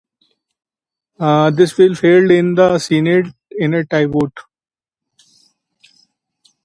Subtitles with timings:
[1.19, 4.33] The bill failed in the Senate in a tie vote.